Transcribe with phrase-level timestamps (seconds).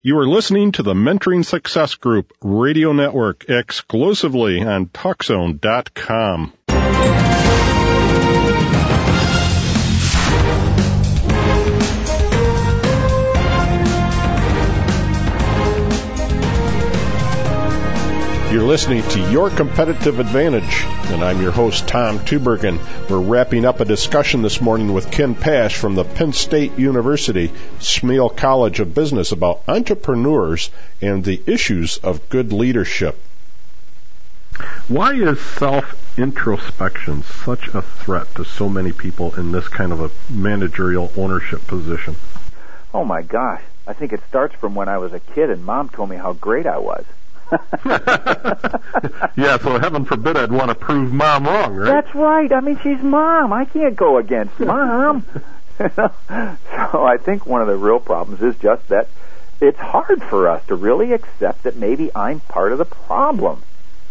[0.00, 6.52] You are listening to the Mentoring Success Group radio network exclusively on TalkZone.com.
[18.50, 22.78] You're listening to Your Competitive Advantage, and I'm your host, Tom Tubergen.
[23.10, 27.48] We're wrapping up a discussion this morning with Ken Pash from the Penn State University
[27.78, 30.70] Smeal College of Business about entrepreneurs
[31.02, 33.20] and the issues of good leadership.
[34.88, 40.00] Why is self introspection such a threat to so many people in this kind of
[40.00, 42.16] a managerial ownership position?
[42.94, 43.60] Oh my gosh.
[43.86, 46.32] I think it starts from when I was a kid and mom told me how
[46.32, 47.04] great I was.
[49.36, 51.86] yeah, so heaven forbid I'd want to prove mom wrong, right?
[51.86, 52.52] That's right.
[52.52, 53.52] I mean, she's mom.
[53.52, 55.24] I can't go against mom.
[55.78, 59.08] so I think one of the real problems is just that
[59.60, 63.62] it's hard for us to really accept that maybe I'm part of the problem.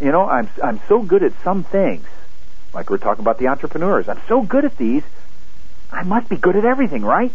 [0.00, 2.06] You know, I'm I'm so good at some things,
[2.72, 4.08] like we're talking about the entrepreneurs.
[4.08, 5.02] I'm so good at these.
[5.90, 7.34] I must be good at everything, right?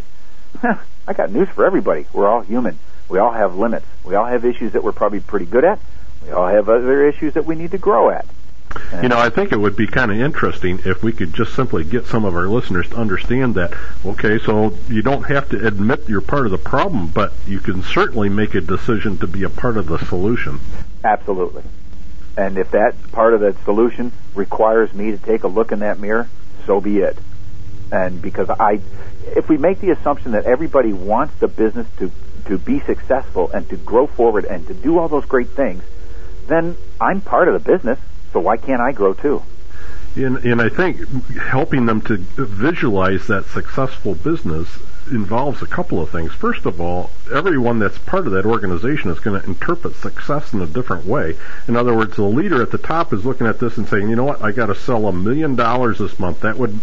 [1.08, 2.06] I got news for everybody.
[2.14, 2.80] We're all human.
[3.10, 3.86] We all have limits.
[4.06, 5.80] We all have issues that we're probably pretty good at.
[6.24, 8.26] We all have other issues that we need to grow at.
[9.02, 11.84] You know, I think it would be kind of interesting if we could just simply
[11.84, 13.74] get some of our listeners to understand that,
[14.06, 17.84] okay, so you don't have to admit you're part of the problem, but you can
[17.84, 20.60] certainly make a decision to be a part of the solution.
[21.04, 21.64] Absolutely.
[22.38, 26.00] And if that part of the solution requires me to take a look in that
[26.00, 26.30] mirror,
[26.66, 27.18] so be it.
[27.92, 28.80] And because I,
[29.36, 32.12] if we make the assumption that everybody wants the business to
[32.46, 35.84] to be successful and to grow forward and to do all those great things,
[36.52, 38.00] then I'm part of the business.
[38.34, 39.44] So why can't I grow too?
[40.16, 41.08] And, and I think
[41.38, 44.68] helping them to visualize that successful business
[45.10, 46.32] involves a couple of things.
[46.34, 50.62] First of all, everyone that's part of that organization is going to interpret success in
[50.62, 51.38] a different way.
[51.68, 54.16] In other words, the leader at the top is looking at this and saying, you
[54.16, 56.42] know what, I got to sell a million dollars this month.
[56.42, 56.80] That would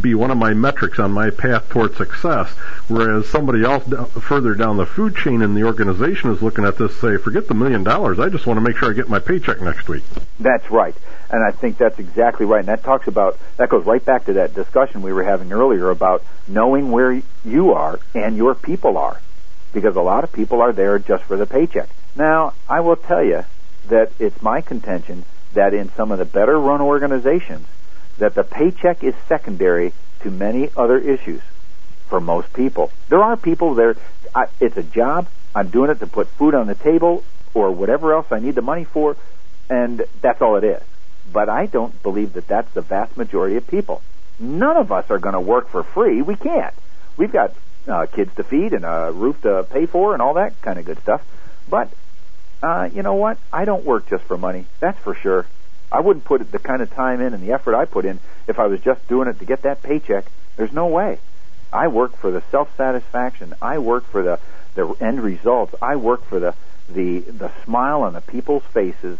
[0.00, 2.50] be one of my metrics on my path toward success.
[2.88, 3.84] Whereas somebody else
[4.20, 7.54] further down the food chain in the organization is looking at this, say, forget the
[7.54, 8.18] million dollars.
[8.18, 10.02] I just want to make sure I get my paycheck next week.
[10.40, 10.94] That's right.
[11.30, 12.60] And I think that's exactly right.
[12.60, 15.88] And that talks about, that goes right back to that discussion we were having earlier
[15.88, 19.20] about knowing where you are and your people are.
[19.72, 21.88] Because a lot of people are there just for the paycheck.
[22.14, 23.44] Now, I will tell you
[23.88, 27.66] that it's my contention that in some of the better run organizations,
[28.18, 31.40] that the paycheck is secondary to many other issues
[32.08, 32.90] for most people.
[33.08, 33.96] There are people there,
[34.34, 38.14] I, it's a job, I'm doing it to put food on the table or whatever
[38.14, 39.16] else I need the money for,
[39.68, 40.82] and that's all it is.
[41.32, 44.02] But I don't believe that that's the vast majority of people.
[44.38, 46.20] None of us are going to work for free.
[46.22, 46.74] We can't.
[47.16, 47.54] We've got
[47.86, 50.84] uh, kids to feed and a roof to pay for and all that kind of
[50.84, 51.20] good stuff.
[51.68, 51.92] But
[52.62, 53.38] uh, you know what?
[53.52, 54.66] I don't work just for money.
[54.80, 55.46] That's for sure.
[55.90, 58.18] I wouldn't put the kind of time in and the effort I put in
[58.48, 60.30] if I was just doing it to get that paycheck.
[60.56, 61.18] There's no way.
[61.72, 63.54] I work for the self satisfaction.
[63.60, 64.38] I work for the
[64.74, 65.74] the end results.
[65.82, 66.54] I work for the
[66.88, 69.18] the the smile on the people's faces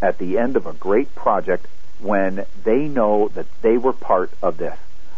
[0.00, 1.66] at the end of a great project
[2.00, 4.76] when they know that they were part of this.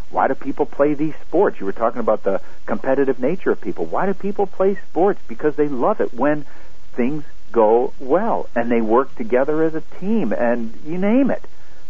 [0.09, 1.59] Why do people play these sports?
[1.59, 3.85] You were talking about the competitive nature of people.
[3.85, 5.19] Why do people play sports?
[5.27, 6.45] Because they love it when
[6.93, 11.43] things go well and they work together as a team and you name it.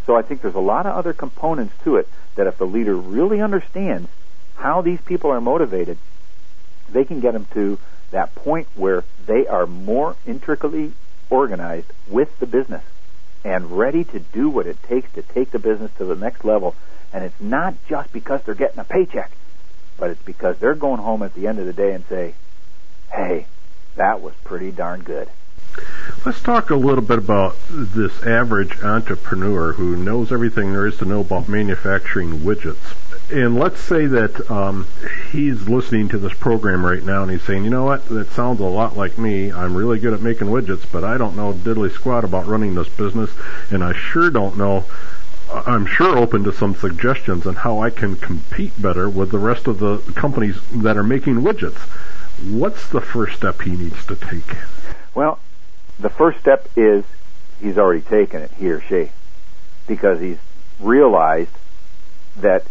[0.06, 2.96] So I think there's a lot of other components to it that if the leader
[2.96, 4.10] really understands
[4.56, 5.98] how these people are motivated,
[6.90, 7.80] they can get them to
[8.12, 10.94] that point where they are more intricately
[11.30, 12.84] organized with the business
[13.46, 16.76] and ready to do what it takes to take the business to the next level.
[17.14, 19.32] And it's not just because they're getting a paycheck,
[19.98, 22.34] but it's because they're going home at the end of the day and say,
[23.14, 23.46] hey,
[23.96, 25.30] that was pretty darn good.
[26.26, 31.06] Let's talk a little bit about this average entrepreneur who knows everything there is to
[31.06, 32.96] know about manufacturing widgets
[33.32, 34.88] and let's say that um,
[35.32, 38.60] he's listening to this program right now and he's saying, you know what, that sounds
[38.60, 39.52] a lot like me.
[39.52, 42.90] I'm really good at making widgets, but I don't know diddly squat about running this
[42.90, 43.32] business,
[43.72, 44.86] and I sure don't know.
[45.52, 49.68] I'm sure open to some suggestions on how I can compete better with the rest
[49.68, 51.78] of the companies that are making widgets.
[52.44, 54.58] What's the first step he needs to take?
[55.14, 55.40] Well,
[56.00, 57.06] the first step is
[57.62, 59.12] he's already taken it, he or she,
[59.88, 60.38] because he's
[60.80, 61.52] realized
[62.36, 62.66] that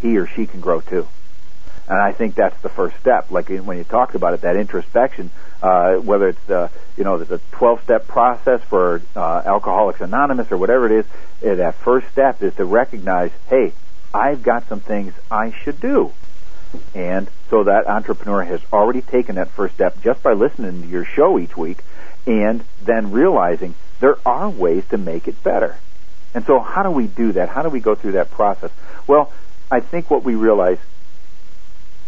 [0.00, 1.06] he or she can grow too.
[1.88, 3.30] And I think that's the first step.
[3.30, 5.30] Like when you talked about it, that introspection,
[5.60, 10.86] uh, whether it's uh, you know the 12-step process for uh, Alcoholics Anonymous or whatever
[10.86, 11.06] it is,
[11.44, 13.72] uh, that first step is to recognize, hey,
[14.14, 16.12] I've got some things I should do.
[16.94, 21.04] And so that entrepreneur has already taken that first step just by listening to your
[21.04, 21.78] show each week
[22.26, 25.76] and then realizing there are ways to make it better.
[26.34, 27.48] And so how do we do that?
[27.48, 28.70] How do we go through that process?
[29.06, 29.32] Well,
[29.70, 30.78] I think what we realize,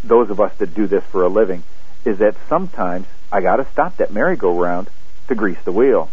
[0.03, 1.63] those of us that do this for a living,
[2.05, 4.91] is that sometimes I got to stop that merry-go-round
[5.29, 6.11] to grease the wheel.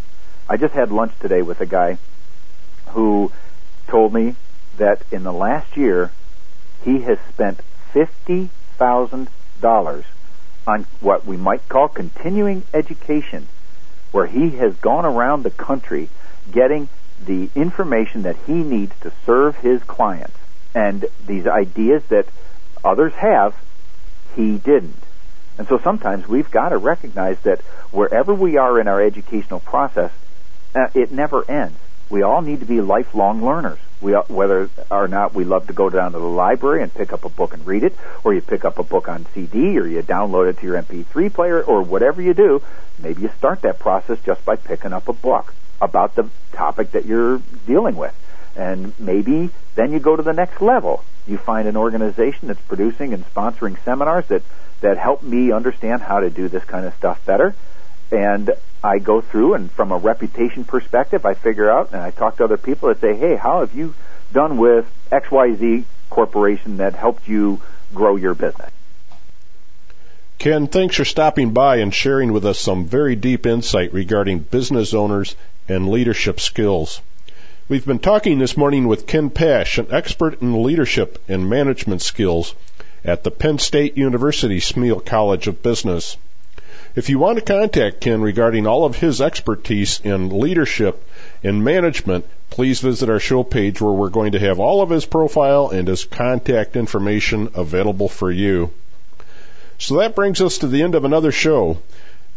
[0.47, 1.97] I just had lunch today with a guy
[2.89, 3.31] who
[3.87, 4.35] told me
[4.77, 6.11] that in the last year
[6.83, 7.61] he has spent
[7.91, 9.29] fifty thousand
[9.59, 10.05] dollars
[10.67, 13.47] on what we might call continuing education,
[14.11, 16.09] where he has gone around the country
[16.51, 16.87] getting
[17.23, 20.38] the information that he needs to serve his clients
[20.73, 22.27] and these ideas that
[22.83, 23.55] others have,
[24.35, 25.03] he didn't.
[25.57, 27.61] And so sometimes we've got to recognize that
[27.91, 30.11] wherever we are in our educational process,
[30.73, 31.77] uh, it never ends.
[32.09, 33.79] We all need to be lifelong learners.
[34.01, 37.25] We, whether or not we love to go down to the library and pick up
[37.25, 40.01] a book and read it, or you pick up a book on CD, or you
[40.01, 42.61] download it to your MP3 player, or whatever you do,
[42.97, 47.05] maybe you start that process just by picking up a book about the topic that
[47.05, 48.15] you're dealing with.
[48.59, 51.01] And maybe then you go to the next level.
[51.25, 54.43] You find an organization that's producing and sponsoring seminars that,
[54.81, 57.55] that help me understand how to do this kind of stuff better.
[58.11, 58.51] And
[58.83, 62.43] I go through and from a reputation perspective, I figure out and I talk to
[62.43, 63.95] other people that say, hey, how have you
[64.33, 67.61] done with XYZ corporation that helped you
[67.93, 68.71] grow your business?
[70.37, 74.93] Ken, thanks for stopping by and sharing with us some very deep insight regarding business
[74.93, 75.37] owners
[75.69, 77.01] and leadership skills.
[77.69, 82.55] We've been talking this morning with Ken Pash, an expert in leadership and management skills
[83.05, 86.17] at the Penn State University Smeal College of Business.
[86.95, 91.07] If you want to contact Ken regarding all of his expertise in leadership
[91.43, 95.05] and management, please visit our show page where we're going to have all of his
[95.05, 98.71] profile and his contact information available for you.
[99.77, 101.77] So that brings us to the end of another show.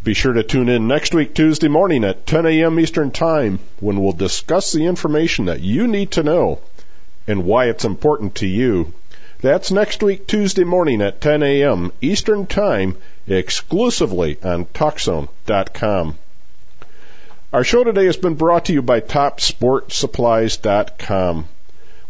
[0.04, 2.81] Be sure to tune in next week, Tuesday morning at 10 a.m.
[2.81, 6.58] Eastern Time, when we'll discuss the information that you need to know
[7.28, 8.93] and why it's important to you.
[9.43, 11.93] That's next week, Tuesday morning at 10 a.m.
[12.00, 12.96] Eastern Time
[13.28, 16.19] exclusively on TalkZone.com.
[17.52, 21.48] Our show today has been brought to you by TopSportSupplies.com.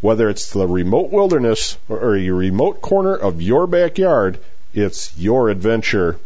[0.01, 4.39] Whether it's the remote wilderness or a remote corner of your backyard,
[4.73, 6.19] it's your adventure.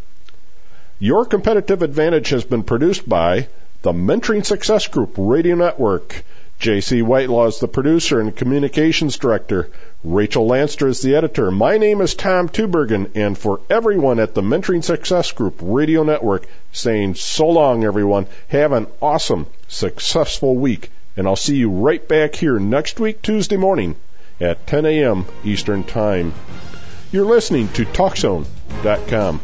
[0.99, 3.49] Your competitive advantage has been produced by
[3.83, 6.25] the Mentoring Success Group Radio Network.
[6.59, 9.69] JC Whitelaw is the producer and communications director.
[10.03, 11.51] Rachel Lanster is the editor.
[11.51, 16.47] My name is Tom Tubergen, and for everyone at the Mentoring Success Group Radio Network,
[16.73, 18.27] saying so long, everyone.
[18.49, 23.59] Have an awesome, successful week, and I'll see you right back here next week, Tuesday
[23.59, 23.97] morning
[24.41, 25.27] at 10 a.m.
[25.45, 26.33] Eastern Time.
[27.13, 29.41] You're listening to TalkZone.com.